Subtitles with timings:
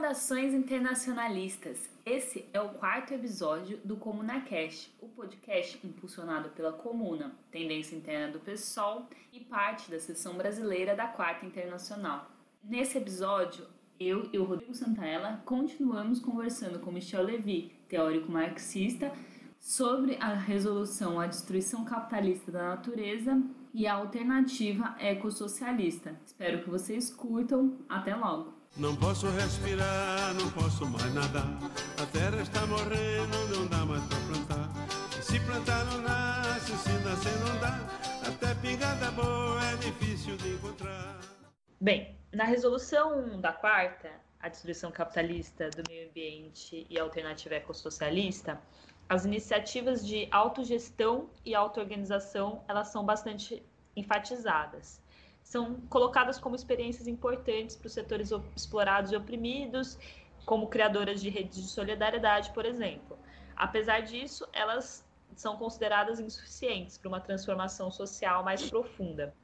[0.00, 1.90] Saudações internacionalistas!
[2.06, 8.40] Esse é o quarto episódio do ComunaCast, o podcast impulsionado pela Comuna, tendência interna do
[8.40, 12.30] PSOL e parte da seção brasileira da Quarta Internacional.
[12.64, 13.66] Nesse episódio,
[14.00, 19.12] eu e o Rodrigo Santaella continuamos conversando com Michel Levy, teórico marxista,
[19.58, 23.38] sobre a resolução à destruição capitalista da natureza
[23.74, 26.18] e a alternativa ecossocialista.
[26.24, 27.76] Espero que vocês curtam.
[27.86, 28.59] Até logo!
[28.76, 31.58] Não posso respirar, não posso mais nadar.
[32.00, 34.70] A terra está morrendo, não dá mais para plantar.
[35.18, 37.78] E se plantar não nasce, se nascer não dá.
[38.26, 41.20] Até pingada boa é difícil de encontrar.
[41.80, 48.58] Bem, na resolução da quarta, a destruição capitalista do meio ambiente e a alternativa ecossocialista,
[49.08, 53.62] as iniciativas de autogestão e autoorganização, elas são bastante
[53.96, 55.02] enfatizadas.
[55.50, 59.98] São colocadas como experiências importantes para os setores explorados e oprimidos,
[60.46, 63.18] como criadoras de redes de solidariedade, por exemplo.
[63.56, 69.34] Apesar disso, elas são consideradas insuficientes para uma transformação social mais profunda.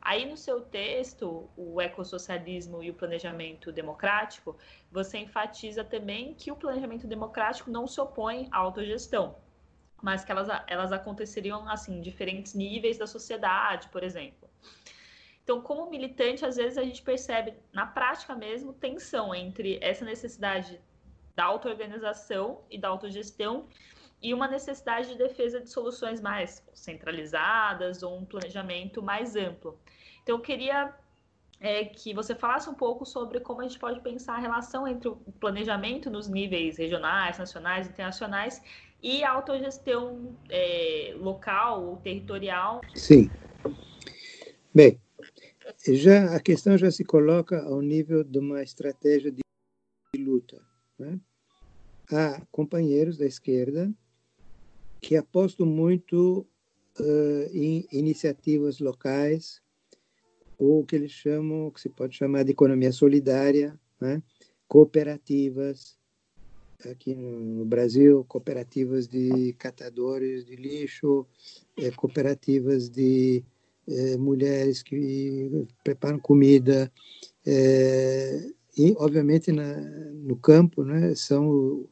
[0.00, 4.58] Aí no seu texto, o ecossocialismo e o planejamento democrático,
[4.90, 9.36] você enfatiza também que o planejamento democrático não se opõe à autogestão,
[10.02, 14.50] mas que elas, elas aconteceriam assim, em diferentes níveis da sociedade, por exemplo.
[15.44, 20.80] Então, como militante, às vezes a gente percebe, na prática mesmo, tensão entre essa necessidade
[21.34, 23.66] da auto-organização e da autogestão
[24.22, 29.76] e uma necessidade de defesa de soluções mais centralizadas ou um planejamento mais amplo.
[30.22, 30.94] Então, eu queria
[31.62, 35.08] é, que você falasse um pouco sobre como a gente pode pensar a relação entre
[35.08, 38.62] o planejamento nos níveis regionais, nacionais, internacionais
[39.02, 42.80] e a autogestão é, local ou territorial.
[42.94, 43.30] Sim.
[44.74, 45.00] Bem,
[45.88, 49.42] já a questão já se coloca ao nível de uma estratégia de
[50.18, 50.60] luta.
[50.98, 51.18] Né?
[52.10, 53.92] Há companheiros da esquerda
[55.00, 56.46] que apostam muito
[56.98, 59.60] uh, em iniciativas locais
[60.58, 64.22] ou o que eles chamam, que se pode chamar de economia solidária, né?
[64.68, 65.98] cooperativas,
[66.90, 71.26] aqui no Brasil, cooperativas de catadores de lixo,
[71.76, 73.44] é, cooperativas de
[73.88, 76.90] é, mulheres que preparam comida,
[77.46, 81.86] é, e, obviamente, na, no campo, né, são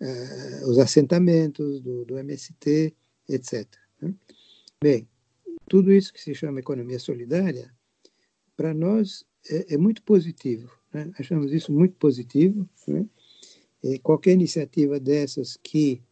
[0.00, 2.94] é, os assentamentos do, do MST,
[3.28, 3.66] etc.
[4.00, 4.14] Né?
[4.82, 5.08] Bem,
[5.68, 7.72] tudo isso que se chama economia solidária
[8.56, 10.70] para nós é, é, muito positivo.
[10.92, 11.10] Né?
[11.18, 12.68] Achamos isso muito positivo.
[12.86, 13.06] Né?
[14.02, 16.02] qualquer iniciativa dessas que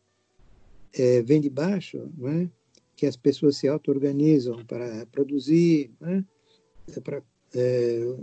[0.93, 2.49] é, vem de baixo, né?
[2.97, 6.25] Que as pessoas se auto-organizam para produzir, né?
[6.97, 7.23] É para,
[7.55, 8.17] é,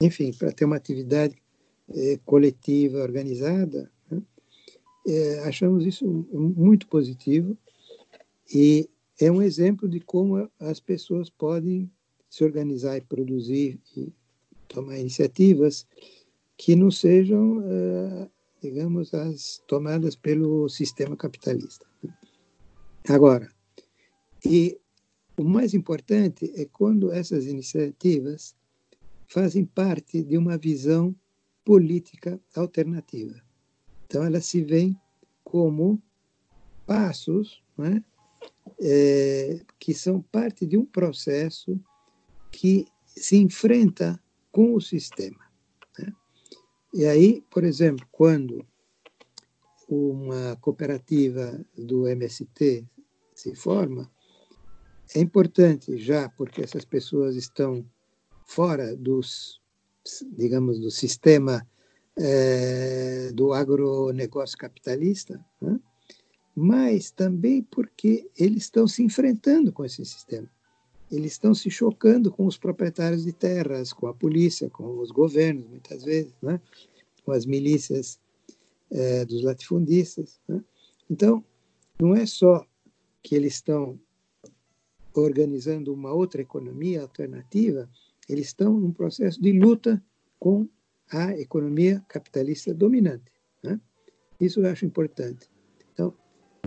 [0.00, 1.34] enfim, para ter uma atividade
[1.88, 4.22] é, coletiva organizada, né?
[5.06, 7.56] É, achamos isso muito positivo
[8.54, 8.88] e
[9.18, 11.90] é um exemplo de como as pessoas podem
[12.28, 14.12] se organizar e produzir e
[14.68, 15.86] tomar iniciativas
[16.56, 18.28] que não sejam, eh,
[18.62, 21.86] digamos, as tomadas pelo sistema capitalista.
[23.08, 23.50] Agora,
[24.44, 24.78] e
[25.36, 28.54] o mais importante é quando essas iniciativas
[29.26, 31.14] fazem parte de uma visão
[31.64, 33.40] política alternativa.
[34.04, 34.98] Então, elas se veem
[35.44, 36.02] como
[36.86, 38.04] passos né,
[38.80, 41.80] é, que são parte de um processo
[42.50, 44.20] que se enfrenta
[44.50, 45.40] com o sistema.
[45.98, 46.12] Né?
[46.92, 48.66] E aí, por exemplo, quando
[49.88, 52.86] uma cooperativa do MST
[53.34, 54.10] se forma,
[55.14, 57.84] é importante já porque essas pessoas estão
[58.46, 59.60] fora dos,
[60.36, 61.66] digamos, do sistema
[62.16, 65.78] é, do agronegócio capitalista, né?
[66.54, 70.48] mas também porque eles estão se enfrentando com esse sistema
[71.12, 75.68] eles estão se chocando com os proprietários de terras, com a polícia, com os governos,
[75.68, 76.58] muitas vezes, né?
[77.22, 78.18] com as milícias
[78.90, 80.40] é, dos latifundistas.
[80.48, 80.64] Né?
[81.10, 81.44] Então,
[82.00, 82.66] não é só
[83.22, 84.00] que eles estão
[85.14, 87.88] organizando uma outra economia alternativa,
[88.28, 90.02] eles estão num processo de luta
[90.38, 90.68] com
[91.10, 93.30] a economia capitalista dominante.
[93.62, 93.80] Né?
[94.40, 95.50] Isso eu acho importante.
[95.92, 96.14] Então,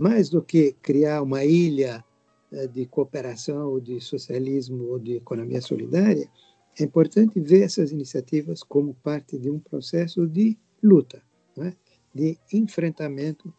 [0.00, 2.04] mais do que criar uma ilha
[2.52, 6.30] eh, de cooperação, ou de socialismo, ou de economia solidária,
[6.78, 11.22] é importante ver essas iniciativas como parte de um processo de luta,
[11.58, 11.72] é?
[12.14, 13.52] de enfrentamento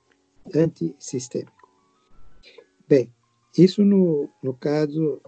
[0.53, 1.67] antissistêmico.
[2.87, 3.11] Bem,
[3.57, 5.21] isso no, no, caso,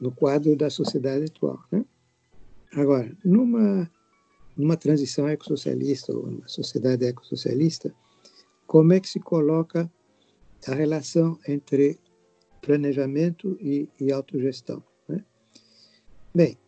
[0.00, 1.62] no quadro da sociedade atual.
[1.70, 1.84] Né?
[2.74, 3.90] Agora, numa,
[4.56, 7.94] numa transição ecossocialista ou numa sociedade ecossocialista,
[8.66, 9.90] como é que se coloca
[10.66, 11.98] a relação entre
[12.60, 14.82] planejamento e, e autogestão?
[15.08, 15.24] Né?
[16.34, 16.58] Bem,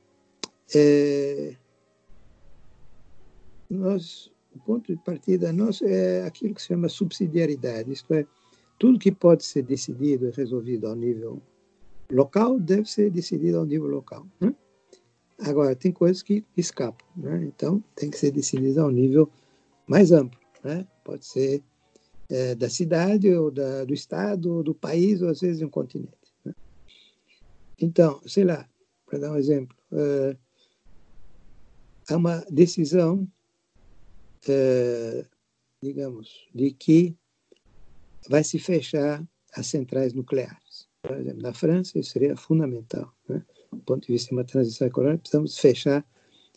[0.74, 1.56] é,
[3.70, 8.26] nós, o ponto de partida nosso é aquilo que se chama subsidiariedade, isto é,
[8.78, 11.40] tudo que pode ser decidido e resolvido ao nível
[12.10, 14.26] local deve ser decidido ao nível local.
[14.40, 14.54] Né?
[15.38, 17.44] Agora, tem coisas que escapam, né?
[17.44, 19.28] então tem que ser decidido ao nível
[19.86, 20.38] mais amplo.
[20.62, 20.86] Né?
[21.02, 21.62] Pode ser
[22.28, 25.70] é, da cidade, ou da, do estado, ou do país, ou às vezes de um
[25.70, 26.34] continente.
[26.44, 26.54] Né?
[27.80, 28.68] Então, sei lá,
[29.06, 30.36] para dar um exemplo, é,
[32.08, 33.26] há uma decisão,
[34.48, 35.26] é,
[35.82, 37.16] digamos, de que
[38.28, 39.22] vai se fechar
[39.54, 40.88] as centrais nucleares.
[41.02, 43.12] Por exemplo, na França, isso seria fundamental.
[43.28, 43.42] Né?
[43.72, 46.04] Do ponto de vista de uma transição ecológica, precisamos fechar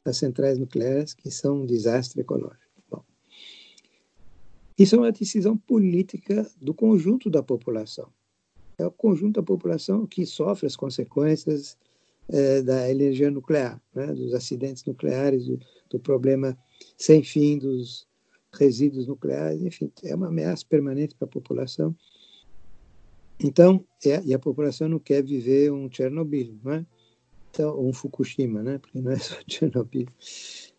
[0.05, 2.81] as centrais nucleares, que são um desastre ecológico.
[2.89, 3.03] Bom,
[4.77, 8.09] isso é uma decisão política do conjunto da população.
[8.77, 11.77] É o conjunto da população que sofre as consequências
[12.29, 14.07] é, da energia nuclear, né?
[14.13, 15.59] dos acidentes nucleares, do,
[15.89, 16.57] do problema
[16.97, 18.06] sem fim dos
[18.53, 21.95] resíduos nucleares, enfim, é uma ameaça permanente para a população.
[23.39, 26.85] Então, é, e a população não quer viver um Chernobyl, não é?
[27.51, 28.77] Então, um Fukushima, né?
[28.79, 30.07] Porque não é só Chernobyl.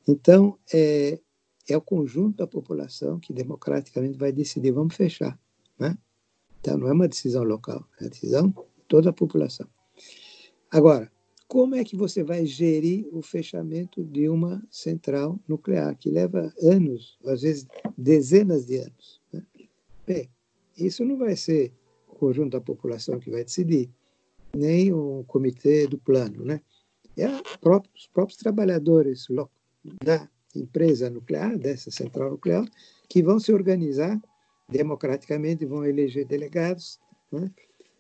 [0.07, 1.21] Então, é,
[1.69, 5.39] é o conjunto da população que democraticamente vai decidir, vamos fechar,
[5.79, 5.97] né?
[6.61, 8.57] Então, não é uma decisão local, é a decisão de
[8.89, 9.69] toda a população.
[10.71, 11.11] Agora,
[11.49, 17.19] como é que você vai gerir o fechamento de uma central nuclear, que leva anos,
[17.25, 17.67] às vezes
[17.97, 19.21] dezenas de anos?
[19.33, 19.43] Né?
[20.07, 20.31] Bem,
[20.77, 21.73] isso não vai ser
[22.07, 23.91] o conjunto da população que vai decidir,
[24.55, 26.61] nem o comitê do plano, né?
[27.17, 27.27] É
[27.61, 29.27] próprio, os próprios trabalhadores
[30.05, 32.65] da empresa nuclear, dessa central nuclear,
[33.09, 34.21] que vão se organizar
[34.69, 37.01] democraticamente, vão eleger delegados,
[37.33, 37.51] né?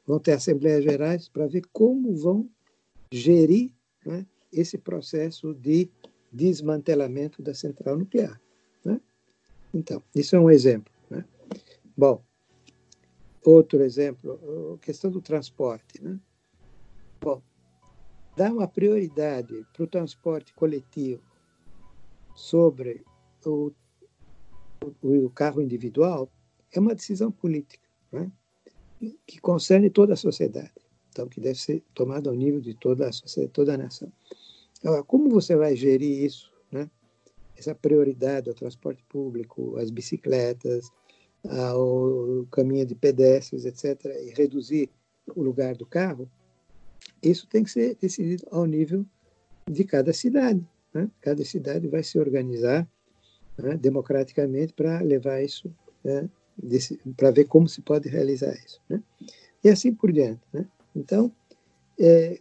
[0.06, 2.48] vão ter assembleias gerais para ver como vão
[3.10, 3.72] gerir
[4.04, 5.90] né, esse processo de
[6.32, 8.40] desmantelamento da central nuclear.
[8.84, 9.00] Né?
[9.72, 10.92] Então, isso é um exemplo.
[11.10, 11.24] Né?
[11.96, 12.22] Bom,
[13.44, 16.02] outro exemplo, a questão do transporte.
[16.02, 16.18] Né?
[17.20, 17.42] Bom,
[18.36, 21.22] dar uma prioridade para o transporte coletivo
[22.34, 23.04] sobre
[23.44, 23.72] o,
[25.02, 26.30] o, o carro individual
[26.72, 28.30] é uma decisão política né?
[29.26, 30.87] que concerne toda a sociedade
[31.18, 34.12] então, que deve ser tomada ao nível de toda a sociedade, toda a nação.
[34.84, 36.88] Agora, como você vai gerir isso, né?
[37.56, 40.92] essa prioridade ao transporte público, às bicicletas,
[41.44, 44.88] ao caminho de pedestres, etc., e reduzir
[45.34, 46.30] o lugar do carro,
[47.20, 49.04] isso tem que ser decidido ao nível
[49.68, 50.64] de cada cidade.
[50.94, 51.10] Né?
[51.20, 52.88] Cada cidade vai se organizar
[53.58, 55.68] né, democraticamente para levar isso,
[56.04, 56.30] né,
[57.16, 58.80] para ver como se pode realizar isso.
[58.88, 59.02] Né?
[59.64, 60.40] E assim por diante.
[60.98, 61.32] Então,
[61.98, 62.40] é,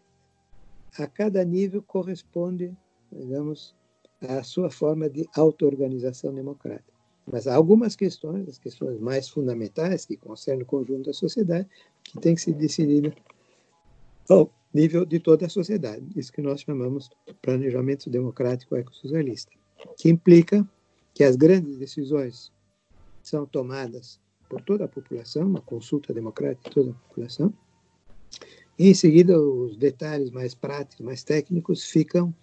[0.98, 2.76] a cada nível corresponde,
[3.12, 3.76] digamos,
[4.20, 6.92] a sua forma de auto-organização democrática.
[7.32, 11.68] Mas há algumas questões, as questões mais fundamentais, que concernem o conjunto da sociedade,
[12.04, 13.14] que têm que ser decididas
[14.28, 16.08] ao nível de toda a sociedade.
[16.16, 19.52] Isso que nós chamamos de planejamento democrático ecossocialista,
[19.98, 20.68] que implica
[21.14, 22.52] que as grandes decisões
[23.22, 27.54] são tomadas por toda a população, uma consulta democrática de toda a população,
[28.80, 32.34] em seguida, os detalhes mais práticos, mais técnicos, ficam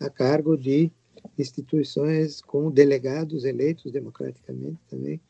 [0.00, 0.90] a cargo de
[1.38, 5.20] instituições com delegados eleitos democraticamente também,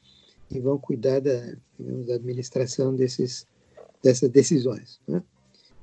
[0.51, 3.47] e vão cuidar da, digamos, da administração desses,
[4.03, 5.01] dessas decisões.
[5.07, 5.23] Né?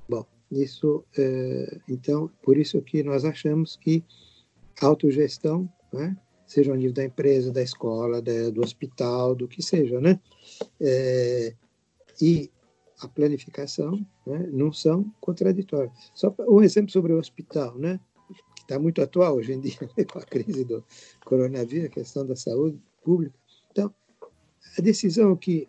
[0.10, 4.04] Bom, isso, é, então, por isso que nós achamos que
[4.82, 10.02] autogestão, né, seja ao nível da empresa, da escola, da, do hospital, do que seja,
[10.02, 10.20] né,
[10.80, 11.54] é,
[12.20, 12.50] e
[13.02, 15.92] a planificação né, não são contraditórias.
[16.14, 18.00] Só um exemplo sobre o hospital, né,
[18.56, 19.78] que está muito atual hoje em dia
[20.12, 20.84] com a crise do
[21.26, 23.38] coronavírus, a questão da saúde pública.
[23.72, 23.94] Então,
[24.78, 25.68] a decisão que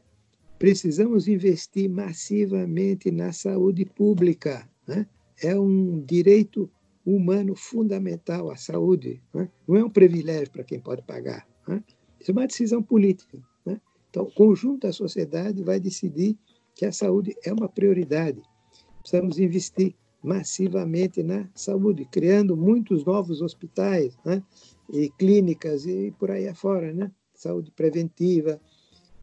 [0.59, 5.07] precisamos investir massivamente na saúde pública, né,
[5.43, 6.71] é um direito
[7.05, 9.49] humano fundamental à saúde, né?
[9.67, 11.47] não é um privilégio para quem pode pagar.
[11.67, 11.83] Né?
[12.21, 13.39] Isso é uma decisão política.
[13.67, 13.81] Né?
[14.09, 16.39] Então, o conjunto da sociedade vai decidir
[16.75, 18.43] que a saúde é uma prioridade.
[19.01, 24.43] Precisamos investir massivamente na saúde, criando muitos novos hospitais né?
[24.93, 27.11] e clínicas e por aí afora, né?
[27.35, 28.61] Saúde preventiva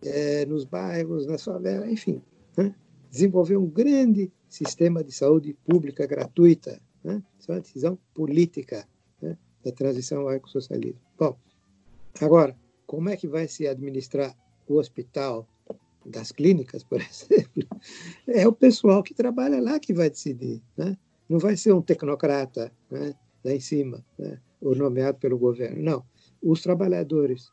[0.04, 2.22] é, nos bairros, nas favelas, enfim.
[2.58, 2.76] Né?
[3.10, 6.82] Desenvolver um grande sistema de saúde pública gratuita.
[7.02, 7.24] Né?
[7.40, 8.86] Isso é uma decisão política.
[9.22, 9.38] Né?
[9.64, 11.00] da transição ao ecossocialismo.
[11.18, 11.38] Bom,
[12.22, 14.36] agora, como é que vai se administrar
[14.68, 15.48] o hospital
[16.10, 17.64] das clínicas, por exemplo?
[18.28, 20.98] É o pessoal que trabalha lá que vai decidir, né?
[21.28, 23.14] Não vai ser um tecnocrata né,
[23.46, 25.82] lá em cima, né, ou nomeado pelo governo.
[25.82, 26.04] Não,
[26.42, 27.52] os trabalhadores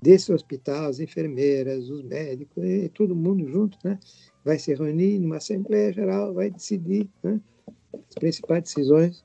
[0.00, 3.98] desse hospital, as enfermeiras, os médicos, e todo mundo junto, né,
[4.42, 7.38] vai se reunir numa Assembleia Geral, vai decidir né,
[8.08, 9.22] as principais decisões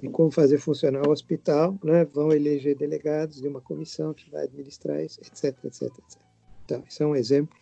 [0.00, 4.44] de como fazer funcionar o hospital, né, vão eleger delegados de uma comissão que vai
[4.44, 6.22] administrar isso, etc, etc, etc.
[6.64, 7.54] Então, isso é um exemplo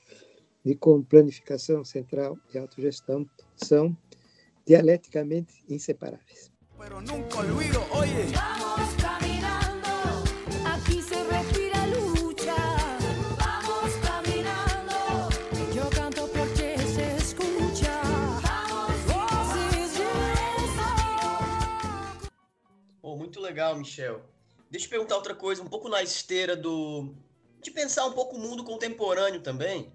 [0.64, 3.96] de como planificação central e autogestão são
[4.66, 6.50] dialeticamente inseparáveis.
[6.78, 8.32] Pero nunca olvido, oye.
[8.32, 9.86] Vamos caminhando,
[10.64, 12.54] aqui se respira lucha.
[13.38, 14.96] Vamos caminhando,
[15.76, 18.02] eu canto porque se escucha.
[18.42, 19.02] Vamos,
[23.02, 24.22] oh, muito legal, Michel.
[24.70, 27.14] Deixa eu perguntar outra coisa, um pouco na esteira do
[27.60, 29.92] de pensar um pouco o mundo contemporâneo também.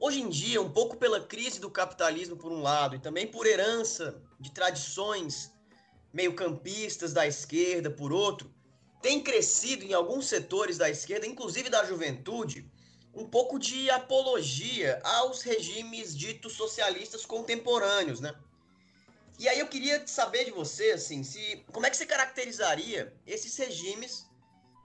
[0.00, 3.46] Hoje em dia, um pouco pela crise do capitalismo por um lado e também por
[3.46, 5.52] herança de tradições
[6.12, 8.52] meio-campistas da esquerda por outro,
[9.00, 12.70] tem crescido em alguns setores da esquerda, inclusive da juventude,
[13.14, 18.34] um pouco de apologia aos regimes ditos socialistas contemporâneos, né?
[19.38, 23.56] E aí eu queria saber de você, assim, se como é que você caracterizaria esses
[23.56, 24.26] regimes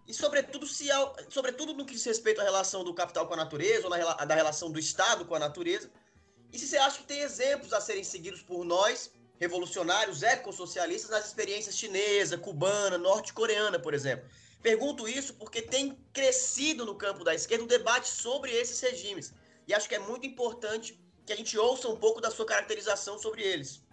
[0.10, 0.88] e sobretudo se
[1.30, 4.34] sobretudo no que diz respeito à relação do capital com a natureza ou na, da
[4.34, 5.88] relação do Estado com a natureza
[6.52, 11.28] e se você acha que tem exemplos a serem seguidos por nós revolucionários ecossocialistas nas
[11.28, 14.28] experiências chinesa, cubana, norte-coreana, por exemplo.
[14.62, 19.32] Pergunto isso porque tem crescido no campo da esquerda o um debate sobre esses regimes
[19.68, 23.20] e acho que é muito importante que a gente ouça um pouco da sua caracterização
[23.20, 23.84] sobre eles.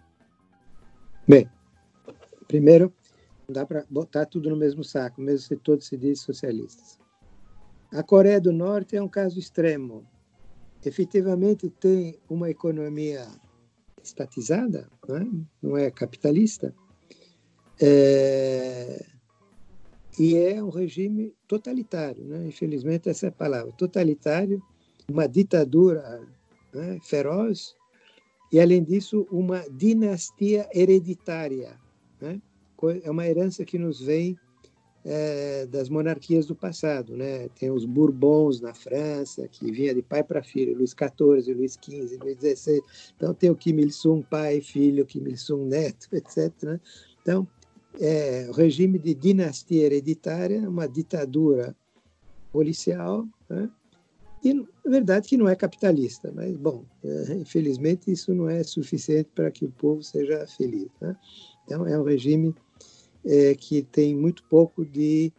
[1.27, 1.47] Bem,
[2.47, 2.91] primeiro
[3.47, 6.99] não dá para botar tudo no mesmo saco, mesmo se todos se dizem socialistas.
[7.91, 10.05] A Coreia do Norte é um caso extremo.
[10.85, 13.25] Efetivamente tem uma economia
[14.03, 15.27] estatizada, né?
[15.61, 16.73] não é capitalista,
[17.79, 19.05] é...
[20.19, 22.25] e é um regime totalitário.
[22.25, 22.47] Né?
[22.47, 24.61] Infelizmente, essa é a palavra: totalitário,
[25.09, 26.27] uma ditadura
[26.73, 26.99] né?
[27.01, 27.75] feroz,
[28.51, 31.77] e, além disso, uma dinastia hereditária.
[33.03, 34.37] É uma herança que nos vem
[35.07, 37.47] é, das monarquias do passado, né?
[37.57, 42.17] Tem os Bourbons na França, que vinha de pai para filho, Luís XIV, Luís XV,
[42.21, 42.81] Luís XVI.
[43.15, 46.51] Então tem o Kim Il-sung pai, filho, Kim Il-sung neto, etc.
[46.63, 46.79] Né?
[47.21, 47.47] Então,
[47.99, 51.73] é, regime de dinastia hereditária, uma ditadura
[52.51, 53.69] policial, né?
[54.43, 59.29] e na verdade que não é capitalista, mas bom, é, infelizmente isso não é suficiente
[59.33, 60.89] para que o povo seja feliz.
[61.01, 61.15] Né?
[61.65, 62.53] Então é um regime
[63.25, 65.31] é, que tem muito pouco de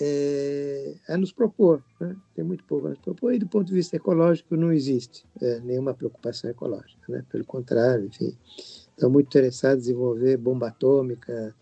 [0.00, 2.16] é, a nos propor, né?
[2.34, 5.60] tem muito pouco a nos propor, e do ponto de vista ecológico não existe é,
[5.60, 7.24] nenhuma preocupação ecológica, né?
[7.30, 11.54] pelo contrário, enfim, estão muito interessados em desenvolver bomba atômica,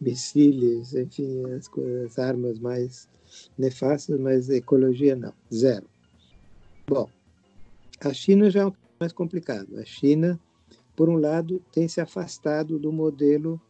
[0.00, 1.70] mísseis, enfim, as,
[2.04, 3.08] as armas mais
[3.58, 5.86] nefastas, mas ecologia não, zero.
[6.86, 7.10] Bom,
[8.00, 9.78] a China já é um mais complicado.
[9.78, 10.38] A China,
[10.94, 13.60] por um lado, tem se afastado do modelo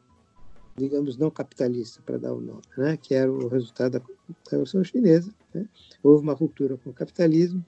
[0.76, 2.97] digamos, não capitalista, para dar o nome, né?
[2.97, 4.02] que era o resultado da,
[4.50, 5.33] Revolução Chinesa.
[5.54, 5.66] Né?
[6.02, 7.64] Houve uma ruptura com o capitalismo.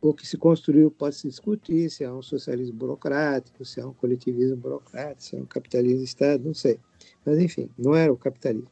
[0.00, 3.92] O que se construiu pode se discutir se é um socialismo burocrático, se é um
[3.92, 6.78] coletivismo burocrático, se é um capitalismo de Estado, não sei.
[7.24, 8.70] Mas, enfim, não era o capitalismo.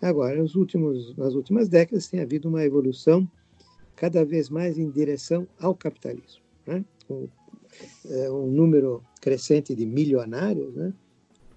[0.00, 3.28] Agora, nos últimos, nas últimas décadas, tem havido uma evolução
[3.94, 6.42] cada vez mais em direção ao capitalismo.
[6.66, 6.84] Né?
[8.06, 10.92] É, um número crescente de milionários, né?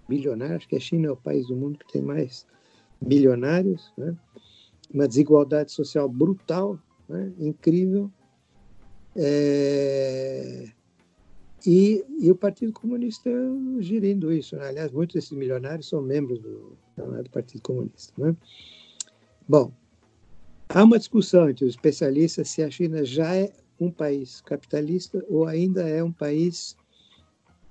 [0.08, 2.46] Bilionários, que a China é o país do mundo que tem mais
[3.02, 4.16] bilionários, né?
[4.94, 7.32] uma desigualdade social brutal, né?
[7.40, 8.12] incrível.
[9.16, 10.70] É...
[11.66, 13.30] E, e, o Partido Comunista
[13.80, 14.56] gerindo isso.
[14.56, 14.68] Né?
[14.68, 18.14] Aliás, muitos desses milionários são membros do, é do Partido Comunista.
[18.18, 18.36] Né?
[19.48, 19.72] Bom,
[20.70, 25.46] há uma discussão entre os especialistas se a China já é um país capitalista ou
[25.48, 26.78] ainda é um país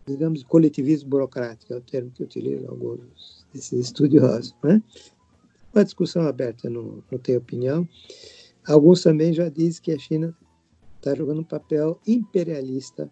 [0.06, 4.54] digamos, coletivismo burocrático, é o termo que utilizam alguns desses estudiosos.
[4.62, 4.82] Né?
[5.72, 7.88] Uma discussão aberta, não, não tenho opinião.
[8.66, 10.36] Alguns também já dizem que a China
[10.96, 13.10] está jogando um papel imperialista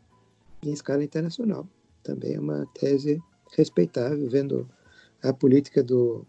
[0.62, 1.66] em escala internacional.
[2.02, 3.22] Também é uma tese
[3.56, 4.68] respeitável, vendo
[5.22, 6.26] a política do,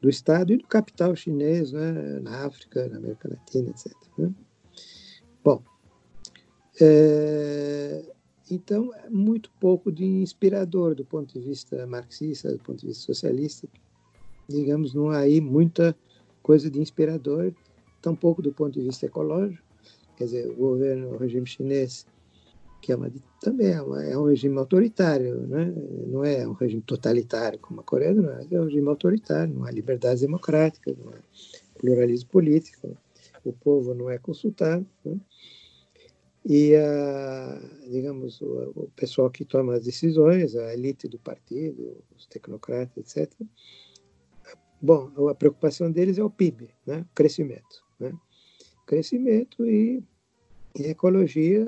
[0.00, 3.92] do Estado e do capital chinês né, na África, na América Latina, etc.
[4.18, 4.32] Né?
[5.42, 5.62] Bom,
[6.80, 8.13] é,
[8.50, 13.04] então, é muito pouco de inspirador do ponto de vista marxista, do ponto de vista
[13.04, 13.68] socialista.
[14.48, 15.96] digamos, não há aí muita
[16.42, 17.52] coisa de inspirador,
[18.02, 19.64] tampouco do ponto de vista ecológico.
[20.16, 22.06] Quer dizer, o governo, o regime chinês,
[22.82, 23.10] que é uma,
[23.40, 25.72] também é, uma, é, um regime autoritário, né?
[26.06, 29.64] não é um regime totalitário como a Coreia do Norte, é um regime autoritário, não
[29.64, 31.18] há liberdade democrática, não há
[31.78, 32.94] pluralismo político,
[33.42, 34.86] o povo não é consultado.
[35.02, 35.16] Né?
[36.44, 37.60] E, a,
[37.90, 43.32] digamos, o, o, pessoal que toma as decisões, a elite do partido, os tecnocratas, etc.
[44.80, 47.06] Bom, a preocupação deles é o PIB, né?
[47.10, 47.82] o crescimento.
[47.98, 48.12] Né?
[48.86, 50.02] Crescimento e,
[50.78, 51.64] e ecologia,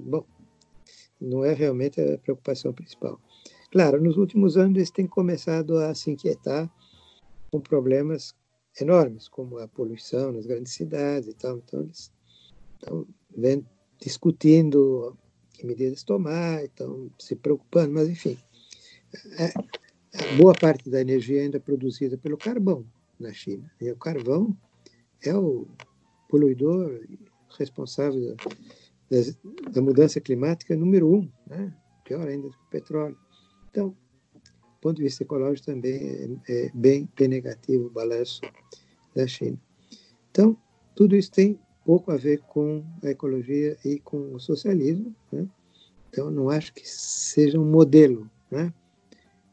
[0.00, 0.26] bom,
[1.20, 3.20] não é realmente a preocupação principal.
[3.70, 6.68] Claro, nos últimos anos eles têm começado a se inquietar
[7.50, 8.34] com problemas
[8.80, 11.58] enormes, como a poluição nas grandes cidades e tal.
[11.58, 12.12] Então, eles
[12.80, 13.66] estão vendo
[14.00, 15.16] discutindo
[15.52, 18.36] que medidas tomar, estão se preocupando, mas enfim,
[19.38, 19.52] é,
[20.36, 22.84] boa parte da energia ainda é produzida pelo carvão
[23.18, 23.70] na China.
[23.80, 24.56] E o carvão
[25.22, 25.66] é o
[26.28, 27.00] poluidor
[27.58, 28.36] responsável
[29.10, 31.72] da, da mudança climática número um, né?
[32.04, 33.16] pior ainda do que o petróleo.
[33.70, 38.40] Então, do ponto de vista ecológico também é, é bem, bem negativo o balanço
[39.14, 39.58] da China.
[40.30, 40.56] Então,
[40.94, 45.14] tudo isso tem pouco a ver com a ecologia e com o socialismo.
[45.30, 45.46] Né?
[46.08, 48.30] Então, não acho que seja um modelo.
[48.50, 48.72] Né?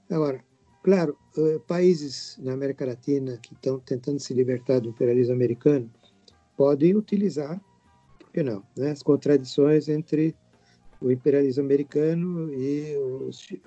[0.10, 0.44] Agora,
[0.84, 5.92] claro, eh, países na América Latina que estão tentando se libertar do imperialismo americano
[6.56, 7.60] podem utilizar,
[8.20, 8.92] por que não, né?
[8.92, 10.36] as contradições entre
[11.02, 12.96] o imperialismo americano e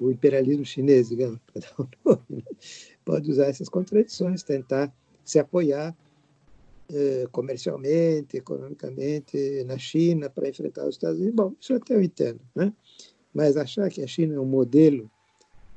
[0.01, 1.63] o, imperialismo chinês, digamos, né?
[3.05, 5.97] pode usar essas contradições, tentar se apoiar
[6.91, 11.35] eh, comercialmente, economicamente na China para enfrentar os Estados Unidos.
[11.35, 12.73] Bom, isso até eu entendo, né?
[13.33, 15.11] Mas achar que a China é um modelo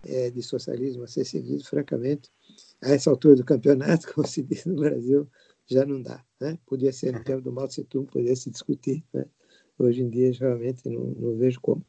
[0.05, 2.29] eh, de socialismo a ser seguido, francamente,
[2.81, 5.27] a essa altura do campeonato, como se diz no Brasil,
[5.65, 6.23] já não dá.
[6.39, 6.57] Né?
[6.65, 9.03] Podia ser no tempo do Mao Tse Tung, podia se discutir.
[9.13, 9.25] Né?
[9.77, 11.85] Hoje em dia, realmente, não, não vejo como.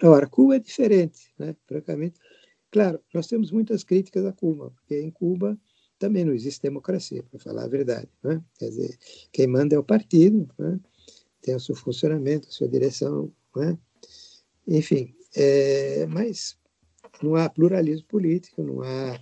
[0.00, 1.54] Agora, Cuba é diferente, né?
[1.66, 2.18] francamente.
[2.70, 5.58] Claro, nós temos muitas críticas a Cuba, porque em Cuba
[5.98, 8.08] também não existe democracia, para falar a verdade.
[8.22, 8.42] Né?
[8.58, 8.98] Quer dizer,
[9.32, 10.78] quem manda é o partido, né?
[11.42, 13.32] tem o seu funcionamento, a sua direção.
[13.56, 13.76] Né?
[14.66, 16.56] Enfim, é, mas
[17.22, 19.18] não há pluralismo político, não há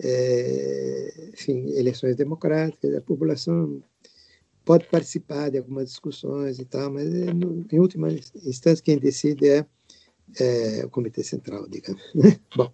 [0.00, 3.82] é, enfim, eleições democráticas, a população
[4.64, 9.48] pode participar de algumas discussões e tal, mas é, no, em última instância quem decide
[9.48, 9.66] é,
[10.38, 12.02] é o Comitê Central, digamos.
[12.14, 12.38] Né?
[12.56, 12.72] Bom,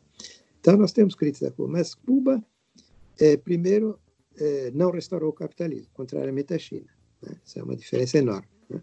[0.61, 2.45] então nós temos críticas a Cuba, mas Cuba
[3.19, 3.99] é, primeiro,
[4.37, 6.87] é, não restaurou o capitalismo, contrariamente à China.
[7.23, 7.37] Né?
[7.45, 8.49] Isso é uma diferença enorme.
[8.69, 8.83] Né?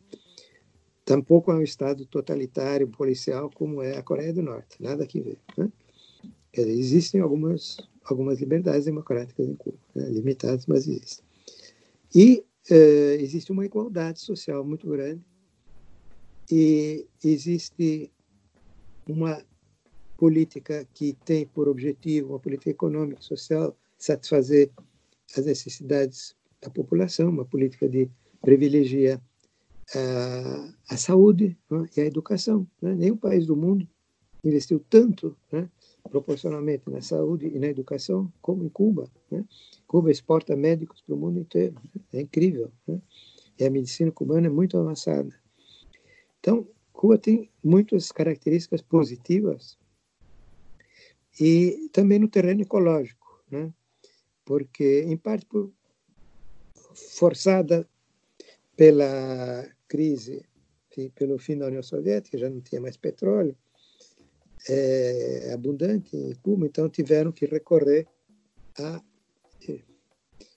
[1.04, 4.82] Tampouco é um Estado totalitário, policial, como é a Coreia do Norte.
[4.82, 5.40] Nada que ver.
[5.58, 5.72] Né?
[6.54, 10.10] Existem algumas, algumas liberdades democráticas em Cuba, né?
[10.10, 11.26] limitadas, mas existem.
[12.14, 15.22] E é, existe uma igualdade social muito grande
[16.52, 18.12] e existe
[19.08, 19.44] uma
[20.18, 24.72] política que tem por objetivo, uma política econômica e social, satisfazer
[25.38, 28.10] as necessidades da população, uma política de
[28.42, 29.22] privilegia
[29.96, 32.68] a, a saúde né, e a educação.
[32.82, 32.96] Né?
[32.96, 33.88] Nenhum país do mundo
[34.44, 35.70] investiu tanto né,
[36.10, 39.10] proporcionalmente na saúde e na educação como em Cuba.
[39.30, 39.46] Né?
[39.86, 41.76] Cuba exporta médicos para o mundo inteiro.
[41.94, 42.02] Né?
[42.14, 42.72] É incrível.
[42.88, 43.00] Né?
[43.60, 45.34] E a medicina cubana é muito avançada.
[46.40, 49.78] Então, Cuba tem muitas características positivas
[51.40, 53.44] e também no terreno ecológico.
[53.50, 53.72] Né?
[54.46, 55.72] Porque, em parte, por,
[56.94, 57.88] forçada
[58.76, 60.46] pela crise,
[61.16, 63.56] pelo fim da União Soviética, já não tinha mais petróleo
[64.70, 68.08] é, abundante em Cuba, então tiveram que recorrer
[68.78, 69.02] a
[69.68, 69.80] é,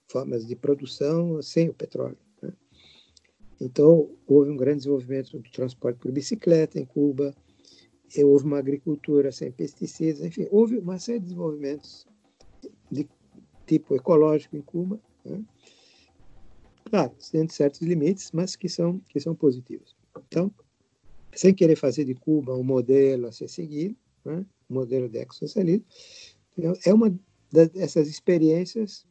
[0.09, 2.19] formas de produção sem o petróleo.
[2.43, 2.53] Né?
[3.61, 7.35] Então, houve um grande desenvolvimento do transporte por bicicleta em Cuba,
[8.19, 12.07] houve uma agricultura sem pesticidas, enfim, houve uma série de desenvolvimentos
[12.91, 13.09] de
[13.67, 15.43] tipo ecológico em Cuba, né?
[16.85, 19.97] claro, dentro de certos limites, mas que são, que são positivos.
[20.29, 20.53] Então,
[21.35, 24.45] sem querer fazer de Cuba um modelo a ser seguido, né?
[24.71, 25.85] um modelo de ecossocialismo,
[26.85, 27.13] é uma
[27.51, 29.07] dessas experiências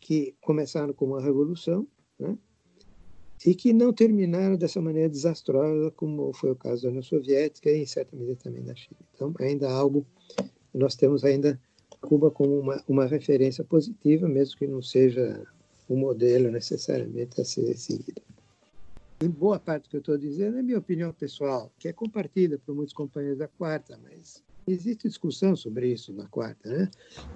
[0.00, 1.86] que começaram com uma revolução,
[2.18, 2.36] né?
[3.46, 7.82] e que não terminaram dessa maneira desastrosa, como foi o caso da União Soviética e,
[7.82, 9.00] em certa medida, também da China.
[9.14, 10.06] Então, ainda algo,
[10.72, 11.60] nós temos ainda
[12.04, 15.42] Cuba como uma, uma referência positiva, mesmo que não seja
[15.88, 18.22] um modelo necessariamente a ser seguido.
[19.22, 22.58] Em boa parte do que eu estou dizendo é minha opinião pessoal, que é compartilhada
[22.58, 26.90] por muitos companheiros da quarta, mas existe discussão sobre isso na quarta, né?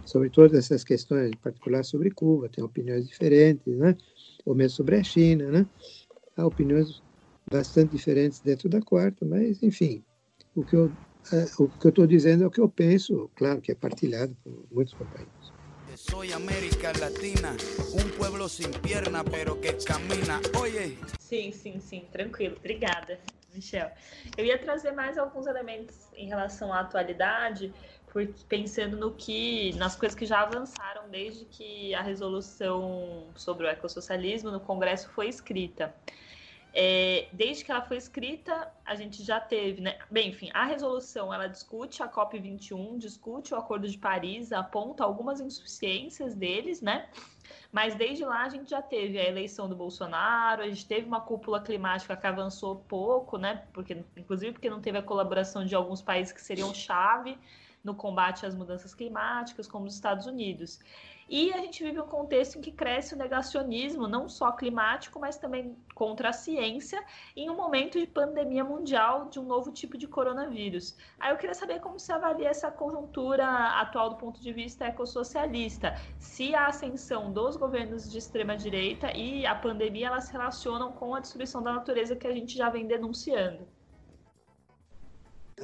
[0.04, 3.96] Sobre todas essas questões, em particular sobre Cuba, tem opiniões diferentes, né?
[4.44, 5.66] Ou mesmo sobre a China, né?
[6.36, 7.02] Há opiniões
[7.50, 10.04] bastante diferentes dentro da quarta, mas, enfim,
[10.54, 10.92] o que eu
[11.58, 14.64] o que eu estou dizendo é o que eu penso, claro que é partilhado por
[14.70, 15.52] muitos companheiros.
[15.96, 17.56] Soy América Latina,
[17.92, 20.40] um pueblo sem perna, pero que camina.
[20.58, 20.96] Oye.
[21.18, 22.56] Sim, sim, sim, tranquilo.
[22.58, 23.18] Obrigada,
[23.52, 23.90] Michel.
[24.36, 27.74] Eu ia trazer mais alguns elementos em relação à atualidade,
[28.12, 33.68] porque pensando no que, nas coisas que já avançaram desde que a resolução sobre o
[33.68, 35.94] ecossocialismo no Congresso foi escrita.
[36.74, 39.98] É, desde que ela foi escrita, a gente já teve, né?
[40.10, 45.40] Bem, enfim, a resolução ela discute a COP21, discute o Acordo de Paris, aponta algumas
[45.40, 47.08] insuficiências deles, né?
[47.72, 51.20] Mas desde lá a gente já teve a eleição do Bolsonaro, a gente teve uma
[51.20, 53.64] cúpula climática que avançou pouco, né?
[53.72, 57.38] Porque, inclusive porque não teve a colaboração de alguns países que seriam chave
[57.82, 60.80] no combate às mudanças climáticas, como os Estados Unidos.
[61.28, 65.36] E a gente vive um contexto em que cresce o negacionismo, não só climático, mas
[65.36, 67.04] também contra a ciência,
[67.36, 70.96] em um momento de pandemia mundial de um novo tipo de coronavírus.
[71.20, 73.46] Aí eu queria saber como você avalia essa conjuntura
[73.78, 75.94] atual do ponto de vista ecossocialista.
[76.18, 81.20] Se a ascensão dos governos de extrema-direita e a pandemia elas se relacionam com a
[81.20, 83.68] destruição da natureza que a gente já vem denunciando.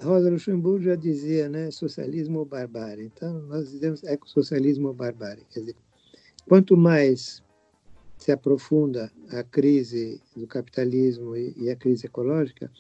[0.03, 3.05] Rosa Luxemburgo já dizia, né, socialismo ou barbárie.
[3.05, 5.47] Então, nós dizemos ecossocialismo ou barbárie.
[5.53, 5.77] Quer dizer,
[6.47, 7.43] quanto mais
[8.19, 12.71] se aprofunda a crise do capitalismo e, a crise ecológica,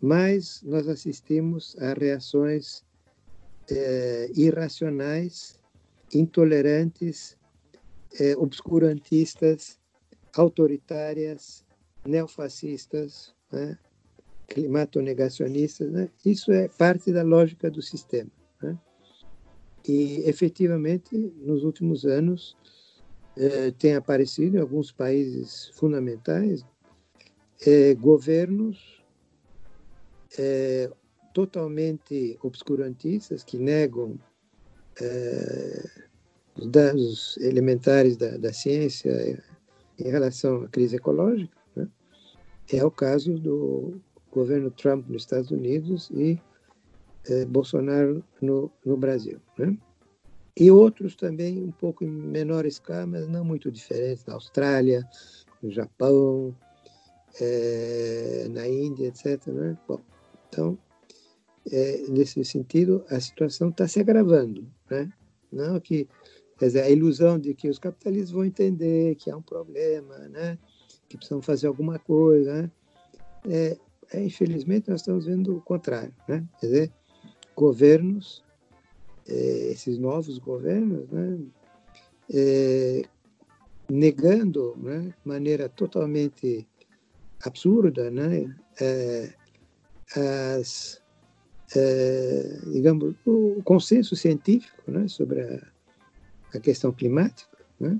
[0.00, 2.84] mais nós assistimos a reações
[3.70, 5.58] eh, irracionais,
[6.12, 7.36] intolerantes,
[8.20, 9.78] eh, obscurantistas,
[10.36, 11.64] autoritárias,
[12.06, 13.78] neofascistas, né?
[14.54, 16.08] Climato-negacionistas, né?
[16.24, 18.30] isso é parte da lógica do sistema.
[18.62, 18.78] Né?
[19.86, 22.56] E, efetivamente, nos últimos anos,
[23.36, 26.64] eh, tem aparecido em alguns países fundamentais
[27.66, 29.02] eh, governos
[30.38, 30.88] eh,
[31.34, 34.18] totalmente obscurantistas que negam
[36.56, 39.42] os dados elementares da, da ciência
[39.98, 41.56] em relação à crise ecológica.
[41.74, 41.88] Né?
[42.72, 44.00] É o caso do
[44.34, 46.38] governo Trump nos Estados Unidos e
[47.28, 49.40] eh, Bolsonaro no, no Brasil.
[49.56, 49.76] Né?
[50.56, 55.08] E outros também, um pouco em menor escala, mas não muito diferentes, na Austrália,
[55.62, 56.54] no Japão,
[57.40, 59.46] eh, na Índia, etc.
[59.48, 59.76] Né?
[59.88, 60.00] Bom,
[60.48, 60.78] então,
[61.70, 64.66] eh, nesse sentido, a situação está se agravando.
[64.90, 65.10] Né?
[65.50, 66.08] Não que,
[66.58, 70.58] quer dizer, a ilusão de que os capitalistas vão entender que há um problema, né?
[71.08, 72.62] que precisam fazer alguma coisa.
[72.62, 72.70] Né?
[73.48, 73.76] É,
[74.12, 76.14] é, infelizmente, nós estamos vendo o contrário.
[76.28, 76.44] Né?
[76.60, 76.92] Quer dizer,
[77.54, 78.42] governos,
[79.26, 81.38] é, esses novos governos, né,
[82.32, 83.02] é,
[83.88, 86.66] negando né, de maneira totalmente
[87.42, 89.32] absurda né, é,
[90.16, 91.02] as,
[92.72, 95.66] digamos, o consenso científico né, sobre a,
[96.54, 97.98] a questão climática, né,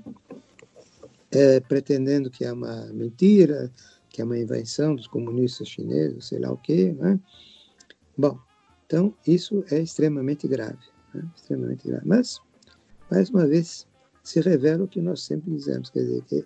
[1.67, 3.71] pretendendo que é uma mentira,
[4.15, 7.19] que é uma invenção dos comunistas chineses, sei lá o quê, né?
[8.17, 8.39] Bom,
[8.85, 10.79] então isso é extremamente grave,
[11.13, 11.29] né?
[11.35, 12.07] extremamente grave.
[12.07, 12.39] Mas,
[13.11, 13.85] mais uma vez,
[14.23, 16.45] se revela o que nós sempre dizemos, quer dizer, que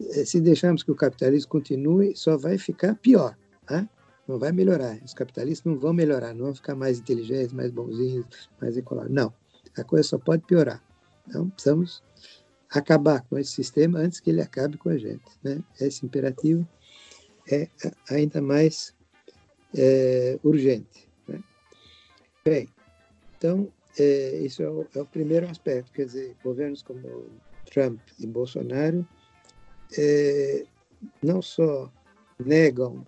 [0.00, 3.36] eh, se deixarmos que o capitalismo continue, só vai ficar pior,
[3.68, 3.88] né?
[4.28, 4.96] não vai melhorar.
[5.04, 9.16] Os capitalistas não vão melhorar, não vão ficar mais inteligentes, mais bonzinhos, mais ecológicos.
[9.16, 9.34] Não,
[9.76, 10.80] a coisa só pode piorar.
[11.26, 12.00] Então, precisamos
[12.70, 15.24] acabar com esse sistema antes que ele acabe com a gente.
[15.42, 15.60] Né?
[15.80, 16.64] Esse imperativo
[17.50, 17.68] é
[18.10, 18.94] ainda mais
[19.76, 21.08] é, urgente.
[21.26, 21.42] Né?
[22.44, 22.68] Bem,
[23.36, 27.26] então, é, isso é o, é o, primeiro aspecto, quer dizer, governos como
[27.70, 29.06] Trump e Bolsonaro
[29.98, 30.64] é,
[31.22, 31.90] não só
[32.38, 33.06] negam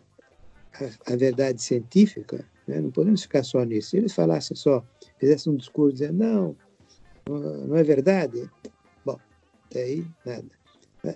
[0.75, 2.81] a, a verdade científica, né?
[2.81, 3.91] não podemos ficar só nisso.
[3.91, 4.85] Se eles falassem só,
[5.19, 6.57] fizessem um discurso dizendo, não,
[7.27, 8.51] não é verdade,
[9.05, 9.19] bom,
[9.67, 10.64] até aí nada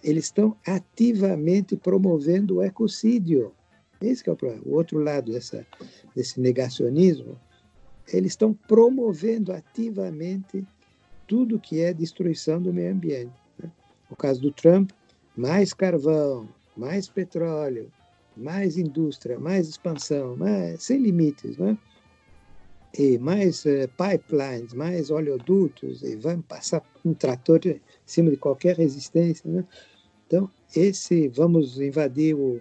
[0.02, 3.52] eles estão ativamente promovendo o ecocídio.
[4.00, 4.62] Esse é o problema.
[4.66, 5.66] O outro lado dessa,
[6.14, 7.38] desse negacionismo,
[8.12, 10.64] eles estão promovendo ativamente
[11.26, 13.32] tudo que é destruição do meio ambiente.
[13.62, 13.70] Né?
[14.10, 14.90] No caso do Trump,
[15.36, 17.90] mais carvão, mais petróleo,
[18.36, 21.76] mais indústria, mais expansão, mais, sem limites, né?
[22.96, 27.60] e mais uh, pipelines, mais oleodutos, e vamos passar um trator
[28.10, 29.48] cima de qualquer resistência.
[29.50, 29.64] Né?
[30.26, 32.60] Então, esse, vamos invadir o,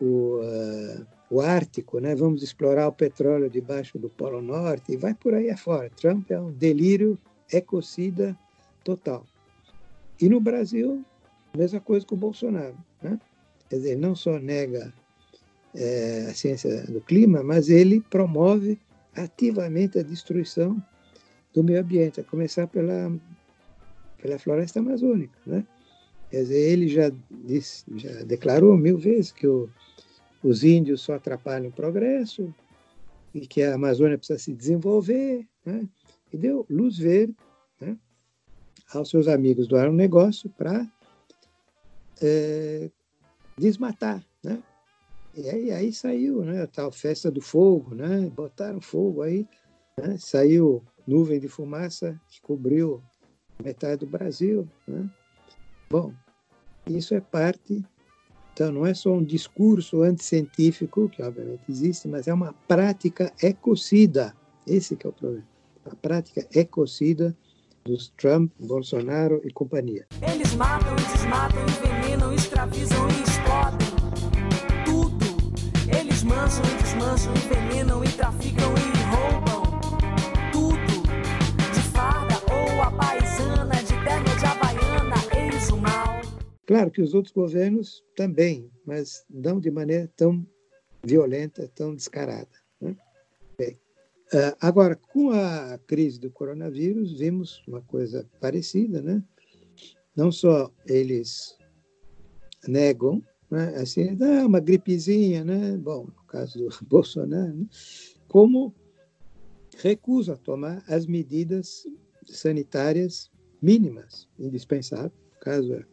[0.00, 2.14] o, uh, o Ártico, né?
[2.14, 5.90] vamos explorar o petróleo debaixo do Polo Norte, e vai por aí afora.
[5.90, 7.18] Trump é um delírio
[7.52, 8.36] ecocida
[8.84, 9.24] total.
[10.20, 11.04] E no Brasil,
[11.56, 12.76] mesma coisa com o Bolsonaro.
[13.02, 13.18] Né?
[13.68, 14.92] Quer dizer, não só nega
[15.74, 18.78] é, a ciência do clima, mas ele promove
[19.14, 20.82] ativamente a destruição
[21.52, 23.10] do meio ambiente, a começar pela,
[24.20, 25.38] pela floresta amazônica.
[25.46, 25.66] Né?
[26.30, 29.68] Quer dizer, ele já, disse, já declarou mil vezes que o,
[30.42, 32.52] os índios só atrapalham o progresso
[33.34, 35.46] e que a Amazônia precisa se desenvolver.
[35.64, 35.88] Né?
[36.32, 37.36] E deu luz verde
[37.80, 37.96] né,
[38.92, 40.86] aos seus amigos do agronegócio para
[42.20, 42.90] é,
[43.58, 44.24] desmatar.
[44.42, 44.62] Né?
[45.34, 48.30] E aí, aí saiu né, a tal festa do fogo, né?
[48.34, 49.46] botaram fogo aí,
[49.98, 50.16] né?
[50.18, 53.02] saiu nuvem de fumaça que cobriu
[53.62, 54.68] metade do Brasil.
[54.86, 55.08] Né?
[55.90, 56.12] Bom,
[56.86, 57.84] isso é parte,
[58.52, 64.34] então não é só um discurso anticientífico, que obviamente existe, mas é uma prática ecocida.
[64.66, 65.46] Esse é o problema.
[65.84, 67.36] A prática ecocida
[67.84, 70.06] dos Trump, Bolsonaro e companhia.
[70.20, 73.88] Eles matam, desmatam, envenenam, escravizam e explodem.
[74.84, 75.26] Tudo.
[75.98, 78.95] Eles mancham, desmancham, envenenam e traficam e
[86.66, 90.46] Claro que os outros governos também, mas não de maneira tão
[91.04, 92.50] violenta, tão descarada.
[92.80, 92.96] Né?
[93.56, 93.78] Bem,
[94.34, 99.22] Uh, agora, com a crise do coronavírus, vimos uma coisa parecida, né?
[100.16, 101.56] Não só eles
[102.66, 103.76] negam, né?
[103.76, 105.76] assim, ah, uma gripezinha, né?
[105.76, 107.66] Bom, no caso do Bolsonaro, né?
[108.26, 108.74] como
[109.78, 111.86] recusam a tomar as medidas
[112.26, 113.30] sanitárias
[113.62, 115.84] mínimas, indispensáveis, no caso é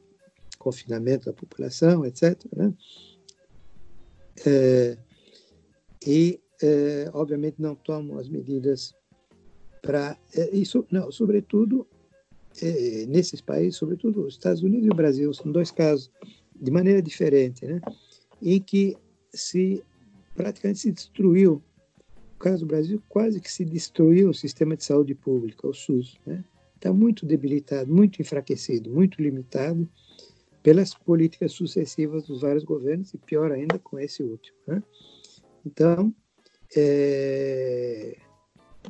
[0.64, 2.40] confinamento da população, etc.
[2.56, 2.74] Né?
[4.46, 4.98] É,
[6.06, 8.96] e é, obviamente não tomam as medidas
[9.82, 11.86] para é, isso não sobretudo
[12.62, 16.10] é, nesses países sobretudo os Estados Unidos e o Brasil são dois casos
[16.56, 17.82] de maneira diferente né
[18.42, 18.98] em que
[19.34, 19.84] se
[20.36, 21.62] praticamente se destruiu
[22.34, 26.18] no caso do Brasil quase que se destruiu o sistema de saúde pública o SUS
[26.26, 26.44] né
[26.76, 29.88] está muito debilitado muito enfraquecido muito limitado
[30.64, 34.82] pelas políticas sucessivas dos vários governos e pior ainda com esse último né?
[35.66, 36.14] então
[36.76, 38.18] é,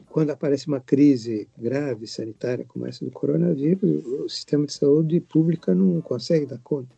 [0.10, 5.74] quando aparece uma crise grave sanitária como essa do coronavírus, o sistema de saúde pública
[5.76, 6.96] não consegue dar conta.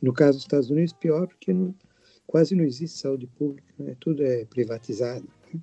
[0.00, 1.74] No caso dos Estados Unidos, pior, porque não,
[2.26, 3.96] quase não existe saúde pública, né?
[4.00, 5.26] tudo é privatizado.
[5.52, 5.60] Né?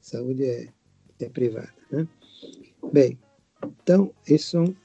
[0.00, 0.68] Saúde é,
[1.20, 1.72] é privada.
[1.90, 2.06] Né?
[2.92, 3.18] Bem,
[3.82, 4.76] então, isso são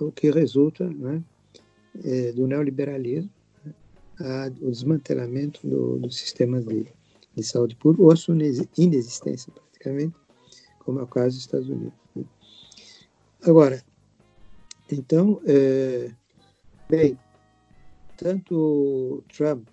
[0.00, 1.22] o que resulta né,
[2.04, 3.30] é, do neoliberalismo,
[3.64, 3.74] né,
[4.20, 6.86] a, o desmantelamento do, do sistema de
[7.38, 8.34] de saúde pública ou a sua
[8.76, 10.16] inexistência, praticamente,
[10.80, 11.98] como é o caso dos Estados Unidos.
[12.14, 12.24] Né?
[13.42, 13.82] Agora,
[14.90, 16.10] então, é,
[16.88, 17.18] bem,
[18.16, 19.68] tanto Trump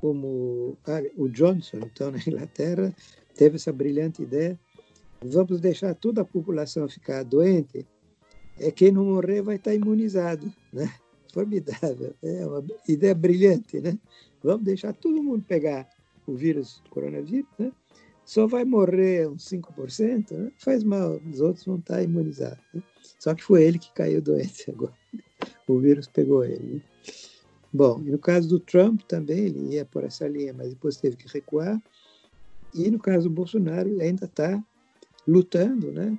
[0.00, 2.94] como ah, o Johnson, então, na Inglaterra,
[3.34, 4.58] teve essa brilhante ideia,
[5.22, 7.86] vamos deixar toda a população ficar doente,
[8.58, 10.92] é quem não morrer vai estar imunizado, né?
[11.30, 13.98] Formidável, é uma ideia brilhante, né?
[14.42, 15.88] Vamos deixar todo mundo pegar
[16.26, 17.72] o vírus do coronavírus, né?
[18.30, 20.52] só vai morrer uns 5%, né?
[20.56, 22.62] faz mal, os outros vão estar imunizados.
[22.72, 22.80] Né?
[23.18, 24.94] Só que foi ele que caiu doente agora.
[25.66, 26.74] O vírus pegou ele.
[26.74, 26.80] Né?
[27.72, 31.16] Bom, e no caso do Trump também, ele ia por essa linha, mas depois teve
[31.16, 31.82] que recuar.
[32.72, 34.62] E no caso do Bolsonaro, ele ainda está
[35.26, 36.16] lutando né,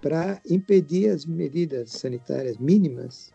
[0.00, 3.30] para impedir as medidas sanitárias mínimas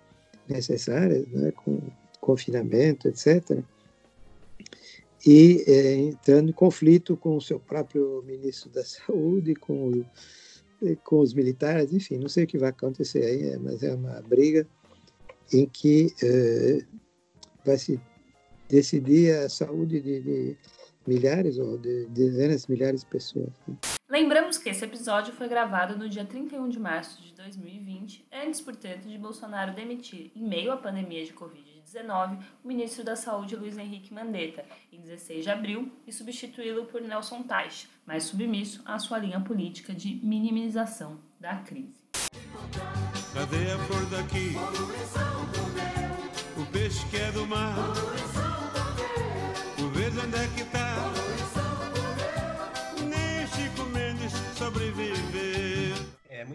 [0.51, 1.79] necessárias, né, com
[2.19, 3.63] confinamento, etc.,
[5.25, 10.03] e é, entrando em conflito com o seu próprio ministro da Saúde, com,
[11.03, 14.19] com os militares, enfim, não sei o que vai acontecer aí, é, mas é uma
[14.21, 14.67] briga
[15.53, 16.83] em que é,
[17.63, 17.99] vai se
[18.67, 20.57] decidir a saúde de, de
[21.05, 23.51] milhares ou de dezenas de milhares de pessoas.
[23.67, 23.75] Né?
[24.11, 29.07] Lembramos que esse episódio foi gravado no dia 31 de março de 2020, antes, portanto,
[29.07, 34.13] de Bolsonaro demitir, em meio à pandemia de Covid-19, o ministro da Saúde Luiz Henrique
[34.13, 39.39] Mandetta, em 16 de abril, e substituí-lo por Nelson Teich, mais submisso à sua linha
[39.39, 42.03] política de minimização da crise.
[43.33, 44.55] Cadê a flor daqui?
[46.57, 47.77] O peixe que é do mar.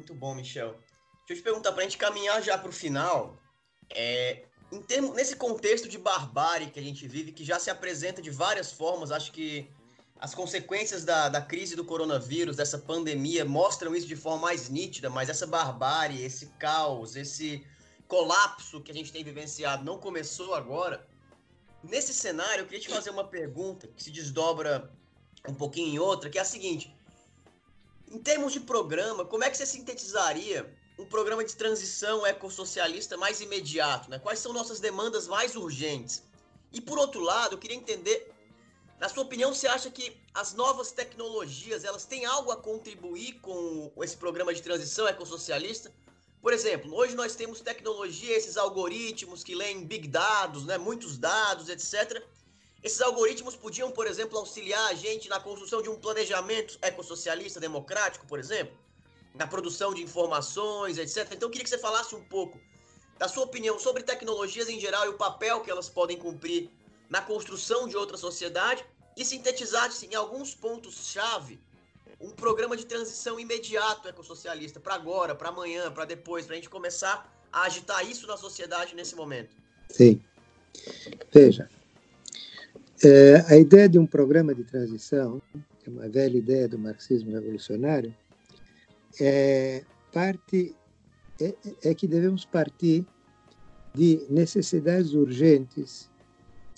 [0.06, 0.78] Muito bom, Michel.
[1.26, 3.36] Deixa eu te perguntar, pra gente caminhar já pro final,
[3.90, 8.22] é, em termo, nesse contexto de barbárie que a gente vive, que já se apresenta
[8.22, 9.68] de várias formas, acho que
[10.20, 15.10] as consequências da, da crise do coronavírus, dessa pandemia, mostram isso de forma mais nítida,
[15.10, 17.66] mas essa barbárie, esse caos, esse
[18.06, 21.04] colapso que a gente tem vivenciado não começou agora.
[21.82, 24.88] Nesse cenário, eu queria te fazer uma pergunta que se desdobra
[25.48, 26.95] um pouquinho em outra, que é a seguinte:
[28.16, 33.42] em termos de programa, como é que você sintetizaria um programa de transição ecossocialista mais
[33.42, 34.08] imediato?
[34.08, 34.18] Né?
[34.18, 36.22] Quais são nossas demandas mais urgentes?
[36.72, 38.32] E por outro lado, eu queria entender,
[38.98, 43.92] na sua opinião, você acha que as novas tecnologias elas têm algo a contribuir com
[44.02, 45.92] esse programa de transição ecossocialista?
[46.40, 51.68] Por exemplo, hoje nós temos tecnologia, esses algoritmos que leem big dados, né, muitos dados,
[51.68, 52.24] etc.
[52.86, 58.24] Esses algoritmos podiam, por exemplo, auxiliar a gente na construção de um planejamento ecossocialista democrático,
[58.28, 58.78] por exemplo,
[59.34, 61.32] na produção de informações, etc.
[61.32, 62.60] Então eu queria que você falasse um pouco
[63.18, 66.70] da sua opinião sobre tecnologias em geral e o papel que elas podem cumprir
[67.10, 68.84] na construção de outra sociedade
[69.16, 71.58] e sintetizasse em alguns pontos-chave
[72.20, 76.70] um programa de transição imediato ecossocialista para agora, para amanhã, para depois, para a gente
[76.70, 79.56] começar a agitar isso na sociedade nesse momento.
[79.90, 80.22] Sim.
[81.32, 81.68] Veja,
[83.04, 85.40] é, a ideia de um programa de transição,
[85.86, 88.14] é uma velha ideia do marxismo revolucionário,
[89.20, 90.74] é, parte
[91.40, 91.54] é,
[91.84, 93.06] é que devemos partir
[93.94, 96.10] de necessidades urgentes,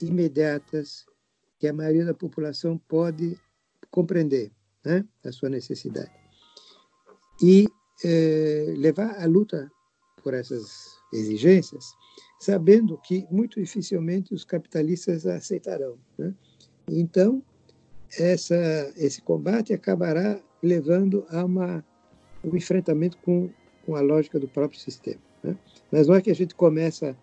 [0.00, 1.04] imediatas,
[1.58, 3.36] que a maioria da população pode
[3.90, 4.52] compreender
[4.84, 6.12] né, a sua necessidade.
[7.42, 7.66] E
[8.04, 9.70] é, levar a luta
[10.22, 11.84] por essas exigências,
[12.38, 15.98] sabendo que muito dificilmente os capitalistas aceitarão.
[16.16, 16.32] Né?
[16.88, 17.42] Então,
[18.16, 18.56] essa,
[18.96, 21.84] esse combate acabará levando a uma,
[22.44, 23.50] um enfrentamento com,
[23.84, 25.20] com a lógica do próprio sistema.
[25.42, 25.56] Né?
[25.90, 27.16] Mas não é que a gente começa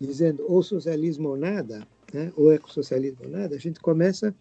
[0.00, 2.32] dizendo ou socialismo ou nada, né?
[2.36, 4.34] ou ecossocialismo ou nada, a gente começa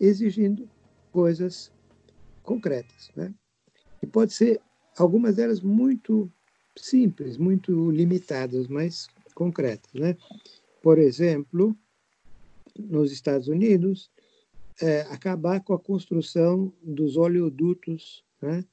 [0.00, 0.68] exigindo
[1.12, 1.72] coisas
[2.42, 3.10] concretas.
[3.16, 3.34] Né?
[4.02, 4.60] E pode ser
[4.96, 6.30] algumas delas muito
[6.76, 9.92] simples, muito limitadas, mas concretas.
[9.92, 10.16] Né?
[10.82, 11.76] Por exemplo,
[12.76, 14.10] nos Estados Unidos,
[14.80, 18.64] é, acabar com a construção dos oleodutos né,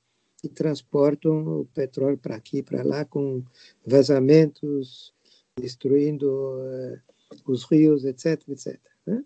[0.41, 3.43] que transportam o petróleo para aqui e para lá, com
[3.85, 5.13] vazamentos,
[5.59, 6.99] destruindo é,
[7.45, 8.79] os rios, etc, etc.
[9.05, 9.23] Né?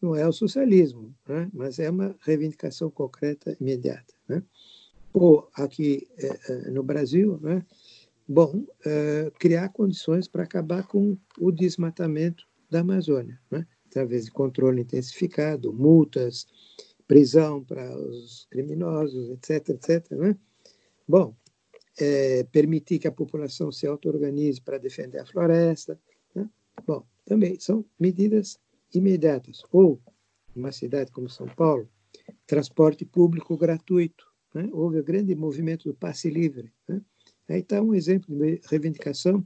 [0.00, 1.50] não é o socialismo, né?
[1.52, 4.14] mas é uma reivindicação concreta imediata.
[4.28, 4.42] Né?
[5.12, 7.64] Ou aqui é, no Brasil, né?
[8.28, 13.66] Bom, é, criar condições para acabar com o desmatamento da Amazônia, né?
[13.86, 16.46] através de controle intensificado, multas,
[17.06, 20.10] prisão para os criminosos, etc, etc.
[20.10, 20.36] Né?
[21.08, 21.34] Bom,
[21.98, 25.98] é, permitir que a população se auto-organize para defender a floresta.
[26.34, 26.48] Né?
[26.86, 28.60] Bom, também são medidas
[28.92, 29.62] imediatas.
[29.72, 29.98] Ou,
[30.54, 31.88] uma cidade como São Paulo,
[32.46, 34.26] transporte público gratuito.
[34.54, 34.68] Né?
[34.72, 36.70] Houve o grande movimento do passe livre.
[37.48, 37.58] Né?
[37.58, 39.44] Está um exemplo de reivindicação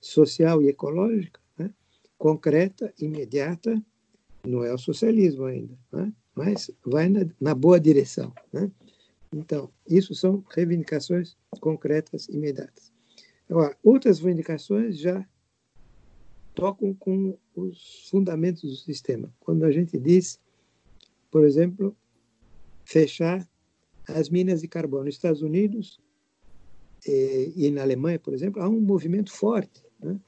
[0.00, 1.72] social e ecológica, né?
[2.18, 3.80] concreta, imediata,
[4.46, 6.12] não é o socialismo ainda, né?
[6.34, 8.32] mas vai na, na boa direção.
[8.52, 8.70] Né?
[9.32, 12.92] Então, isso são reivindicações concretas, imediatas.
[13.48, 15.26] Agora, outras reivindicações já
[16.54, 19.32] tocam com os fundamentos do sistema.
[19.40, 20.40] Quando a gente diz,
[21.30, 21.96] por exemplo,
[22.84, 23.48] fechar
[24.08, 26.00] as minas de carbono nos Estados Unidos
[27.06, 30.18] e, e na Alemanha, por exemplo, há um movimento forte, né?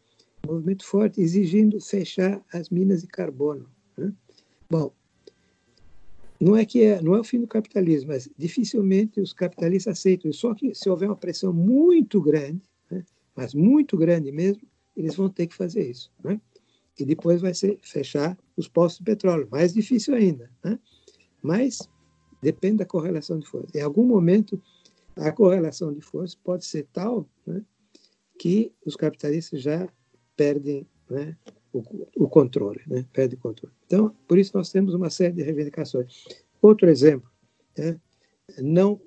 [0.46, 3.68] um movimento forte exigindo fechar as minas de carbono.
[3.96, 4.12] Né?
[4.70, 4.92] Bom,
[6.40, 10.32] não é que é, não é o fim do capitalismo, mas dificilmente os capitalistas aceitam.
[10.32, 13.04] Só que se houver uma pressão muito grande, né?
[13.36, 14.62] mas muito grande mesmo,
[14.96, 16.10] eles vão ter que fazer isso.
[16.22, 16.40] Né?
[16.98, 20.50] E depois vai ser fechar os postos de petróleo, mais difícil ainda.
[20.64, 20.78] Né?
[21.40, 21.88] Mas
[22.42, 23.72] depende da correlação de forças.
[23.74, 24.60] Em algum momento,
[25.16, 27.62] a correlação de forças pode ser tal né,
[28.38, 29.88] que os capitalistas já
[30.36, 31.36] perdem né,
[31.72, 31.82] o,
[32.16, 33.74] o, controle, né, perdem o controle.
[33.86, 36.24] Então, por isso nós temos uma série de reivindicações.
[36.60, 37.30] Outro exemplo,
[37.76, 38.00] né,
[38.58, 39.00] não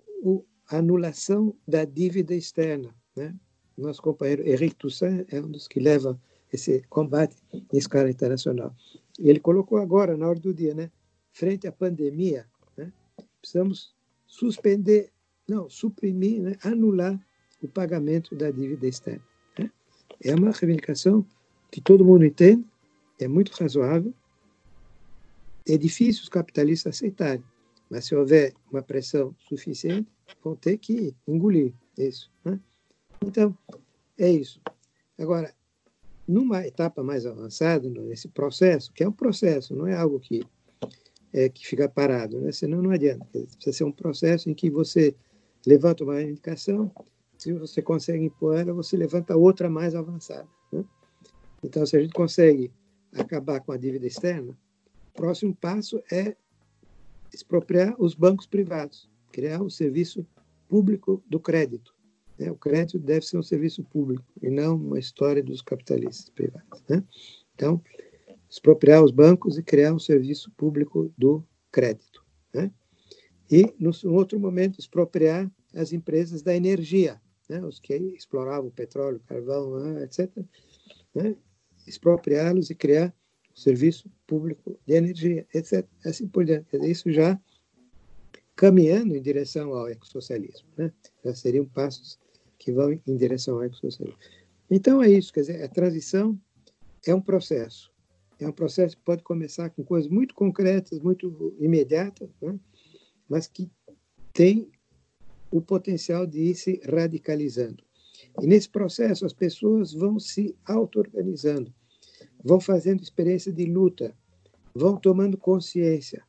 [0.68, 2.96] a anulação da dívida externa.
[3.16, 3.36] Né?
[3.78, 6.20] nosso companheiro Henrique Toussaint é um dos que leva
[6.52, 8.74] esse combate em escala internacional.
[9.20, 10.92] Ele colocou agora, na hora do dia, né,
[11.32, 12.46] frente à pandemia,
[12.78, 12.92] né,
[13.42, 13.94] precisamos
[14.26, 15.12] suspender,
[15.48, 17.20] não, suprimir, né, anular
[17.62, 19.24] o pagamento da dívida externa.
[19.58, 19.72] Né?
[20.24, 21.26] É uma reivindicação
[21.72, 22.66] que todo mundo entende,
[23.20, 24.14] é muito razoável,
[25.68, 27.44] é difícil os capitalistas aceitarem,
[27.90, 30.08] mas se houver uma pressão suficiente,
[30.44, 32.32] vão ter que engolir isso.
[32.44, 32.60] Né?
[33.24, 33.58] Então,
[34.18, 34.62] é isso.
[35.18, 35.54] Agora,
[36.28, 40.44] numa etapa mais avançada, nesse processo, que é um processo, não é algo que,
[41.32, 42.52] é, que fica parado, né?
[42.52, 43.26] senão não adianta.
[43.32, 45.16] Precisa ser um processo em que você
[45.70, 46.92] levanta uma indicação,
[47.38, 50.48] se você consegue impor ela, você levanta outra mais avançada.
[50.72, 50.84] Né?
[51.64, 52.72] Então, se a gente consegue
[53.14, 54.58] acabar com a dívida externa,
[55.10, 56.36] o próximo passo é
[57.34, 60.26] expropriar os bancos privados, criar o serviço
[60.68, 61.94] público do crédito.
[62.38, 62.52] Né?
[62.52, 66.84] O crédito deve ser um serviço público e não uma história dos capitalistas privados.
[66.90, 67.04] Né?
[67.54, 67.82] Então,
[68.50, 72.24] expropriar os bancos e criar um serviço público do crédito.
[72.54, 72.72] Né?
[73.52, 77.64] E, no outro momento, expropriar as empresas da energia, né?
[77.64, 80.04] os que exploravam petróleo, carvão, né?
[80.04, 80.32] etc.
[81.14, 81.36] Né?
[81.86, 83.14] Expropriá-los e criar
[83.52, 85.86] um serviço público de energia, etc.
[86.04, 86.76] Assim por diante.
[86.78, 87.40] Isso já
[88.56, 90.68] caminhando em direção ao ecossocialismo.
[90.78, 90.92] Né?
[91.24, 92.18] Já seriam passos
[92.58, 94.20] que vão em direção ao ecossocialismo.
[94.72, 96.40] Então é isso, quer dizer, a transição
[97.06, 97.94] é um processo.
[98.40, 102.58] É um processo que pode começar com coisas muito concretas, muito imediatas, né?
[103.30, 103.70] mas que
[104.34, 104.70] tem
[105.52, 107.84] o potencial de ir se radicalizando.
[108.42, 111.74] E nesse processo as pessoas vão se auto-organizando,
[112.44, 114.16] vão fazendo experiência de luta,
[114.74, 116.24] vão tomando consciência,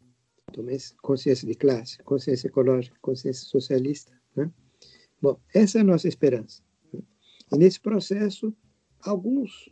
[1.03, 4.13] consciência de classe, consciência ecológica, consciência socialista.
[4.35, 4.51] Né?
[5.21, 6.63] Bom, essa é a nossa esperança.
[6.93, 7.03] Né?
[7.53, 8.55] E nesse processo,
[9.01, 9.69] alguns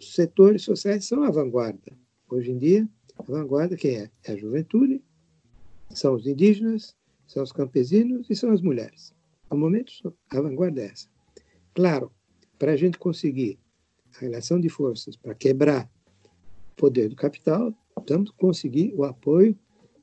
[0.00, 1.96] setores sociais são a vanguarda.
[2.28, 4.10] Hoje em dia, a vanguarda quem é?
[4.24, 5.02] É a juventude,
[5.90, 6.94] são os indígenas,
[7.28, 9.14] são os campesinos e são as mulheres.
[9.50, 9.92] No momento,
[10.30, 11.08] a vanguarda é essa.
[11.74, 12.10] Claro,
[12.58, 13.58] para a gente conseguir
[14.16, 15.88] a relação de forças para quebrar
[16.24, 17.72] o poder do capital,
[18.06, 19.56] temos que conseguir o apoio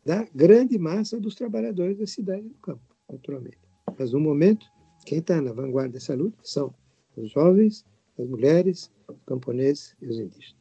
[0.05, 3.57] da grande massa dos trabalhadores da cidade e do campo, naturalmente.
[3.97, 4.65] Mas no momento,
[5.05, 6.73] quem está na vanguarda dessa luta são
[7.17, 7.83] os jovens,
[8.19, 10.55] as mulheres, os camponeses e os indígenas.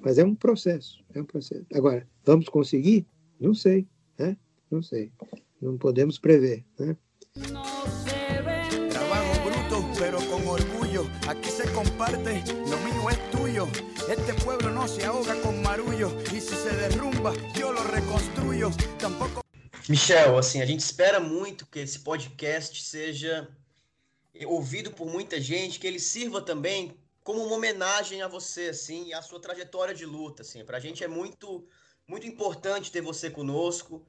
[0.00, 1.66] Mas é um processo, é um processo.
[1.74, 3.06] Agora, vamos conseguir?
[3.40, 3.86] Não sei,
[4.16, 4.36] né?
[4.70, 5.12] Não sei.
[5.60, 6.96] Não podemos prever, né?
[8.90, 11.06] Trabajo bruto, pero con orgullo.
[11.28, 13.68] Aquí se comparte, lo mío es tuyo.
[14.08, 16.10] Este pueblo no se ahoga con marullo.
[16.32, 18.70] Y si se derrumba, yo lo reconstruyo.
[18.98, 19.42] Tampoco.
[19.88, 23.46] Michel, assim, a gente espera muito que esse podcast seja
[24.46, 29.12] ouvido por muita gente, que ele sirva também como uma homenagem a você, assim, e
[29.12, 30.64] à sua trajetória de luta, assim.
[30.64, 31.66] Pra gente é muito,
[32.08, 34.02] muito importante ter você conosco,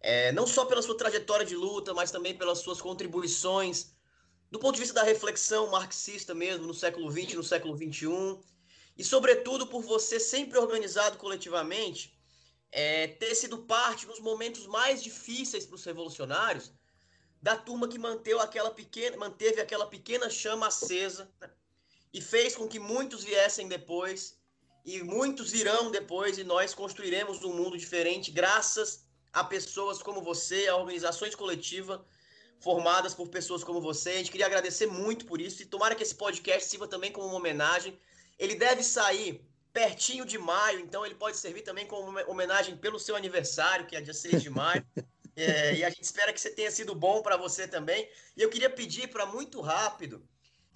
[0.00, 3.96] é, não só pela sua trajetória de luta, mas também pelas suas contribuições
[4.50, 8.38] do ponto de vista da reflexão marxista mesmo, no século XX, no século XXI,
[8.96, 12.16] e sobretudo por você sempre organizado coletivamente,
[12.70, 16.72] é, ter sido parte nos momentos mais difíceis para os revolucionários,
[17.42, 21.50] da turma que manteve aquela pequena, manteve aquela pequena chama acesa né?
[22.12, 24.38] e fez com que muitos viessem depois
[24.84, 29.05] e muitos virão depois e nós construiremos um mundo diferente graças
[29.36, 32.00] a pessoas como você, a organizações coletivas
[32.58, 34.12] formadas por pessoas como você.
[34.12, 37.26] A gente queria agradecer muito por isso e tomara que esse podcast sirva também como
[37.26, 38.00] uma homenagem.
[38.38, 42.98] Ele deve sair pertinho de maio, então ele pode servir também como uma homenagem pelo
[42.98, 44.84] seu aniversário, que é dia 6 de maio.
[45.38, 48.08] É, e a gente espera que você tenha sido bom para você também.
[48.34, 50.26] E eu queria pedir para muito rápido,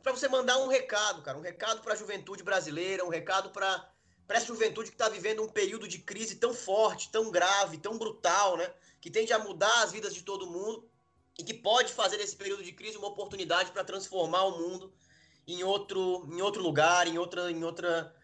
[0.02, 3.90] para você mandar um recado, cara, um recado para a juventude brasileira, um recado para
[4.30, 7.98] para essa juventude que está vivendo um período de crise tão forte, tão grave, tão
[7.98, 8.70] brutal, né?
[9.00, 10.84] Que tende a mudar as vidas de todo mundo
[11.36, 14.92] e que pode fazer desse período de crise uma oportunidade para transformar o mundo
[15.48, 18.14] em outro, em outro lugar, em outra, em outra,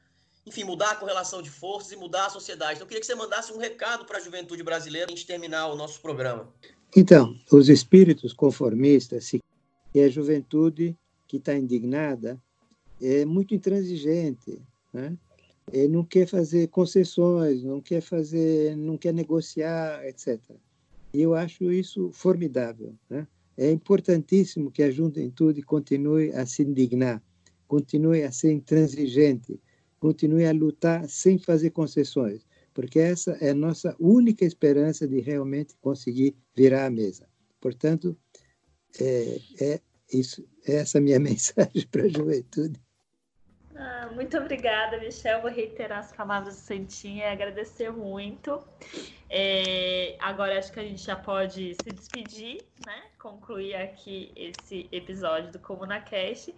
[0.46, 2.74] enfim, mudar a correlação de forças e mudar a sociedade.
[2.74, 5.66] Então, eu queria que você mandasse um recado para a juventude brasileira antes de terminar
[5.66, 6.48] o nosso programa.
[6.94, 9.32] Então, os espíritos conformistas
[9.92, 10.96] e a juventude
[11.26, 12.40] que está indignada
[13.02, 15.18] é muito intransigente, né?
[15.72, 20.40] Ele não quer fazer concessões, não quer fazer, não quer negociar, etc.
[21.12, 22.94] E eu acho isso formidável.
[23.10, 23.26] Né?
[23.56, 27.22] É importantíssimo que a juventude continue a se indignar,
[27.66, 29.58] continue a ser intransigente,
[29.98, 35.74] continue a lutar sem fazer concessões, porque essa é a nossa única esperança de realmente
[35.80, 37.26] conseguir virar a mesa.
[37.60, 38.16] Portanto,
[39.00, 39.80] é, é
[40.12, 42.80] isso, é essa minha mensagem para a juventude.
[43.78, 45.42] Ah, muito obrigada, Michel.
[45.42, 48.66] Vou reiterar as palavras do Santinha agradecer muito.
[49.28, 53.02] É, agora acho que a gente já pode se despedir, né?
[53.18, 56.50] Concluir aqui esse episódio do Comuna Cash.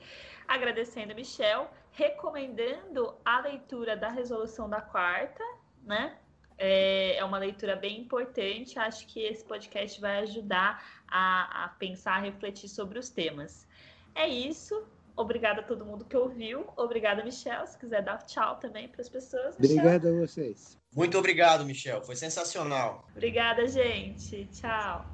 [0.46, 5.42] Agradecendo, Michel, recomendando a leitura da resolução da quarta,
[5.82, 6.16] né?
[6.56, 8.78] É, é uma leitura bem importante.
[8.78, 13.66] Acho que esse podcast vai ajudar a, a pensar, a refletir sobre os temas.
[14.14, 14.86] É isso.
[15.18, 16.64] Obrigada a todo mundo que ouviu.
[16.76, 17.66] Obrigada, Michel.
[17.66, 19.58] Se quiser dar tchau também para as pessoas.
[19.58, 19.78] Michel.
[19.78, 20.78] Obrigado a vocês.
[20.94, 22.00] Muito obrigado, Michel.
[22.02, 23.04] Foi sensacional.
[23.10, 24.48] Obrigada, gente.
[24.52, 25.04] Tchau.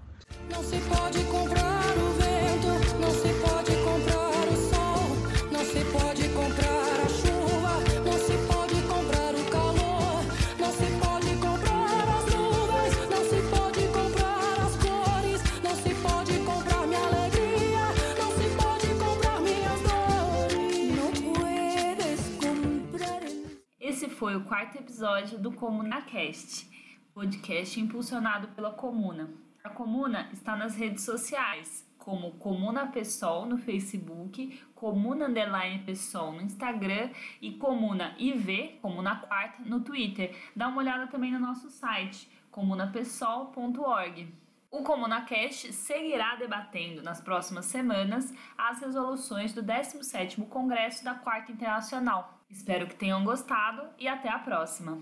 [24.54, 26.70] Quarto episódio do ComunaCast,
[27.12, 29.34] podcast impulsionado pela Comuna.
[29.64, 36.40] A Comuna está nas redes sociais, como Comuna Pessoal no Facebook, Comuna Underline Pessoal no
[36.40, 37.10] Instagram
[37.42, 40.32] e Comuna IV, Comuna Quarta, no Twitter.
[40.54, 44.32] Dá uma olhada também no nosso site, comunapessoal.org.
[44.70, 52.33] O ComunaCast seguirá debatendo nas próximas semanas as resoluções do 17º Congresso da Quarta Internacional.
[52.50, 54.98] Espero que tenham gostado e até a próxima!